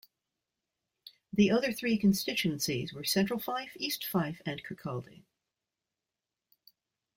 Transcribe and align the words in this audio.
The 1.31 1.51
other 1.51 1.71
three 1.71 1.95
constituencies 1.95 2.91
were 2.91 3.03
Central 3.03 3.37
Fife, 3.39 3.77
East 3.77 4.03
Fife 4.03 4.41
and 4.47 4.63
Kirkcaldy. 4.63 5.25